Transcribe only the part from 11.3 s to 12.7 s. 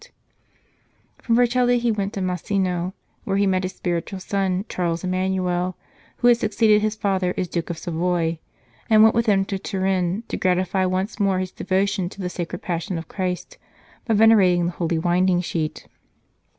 his devo tion to the sacred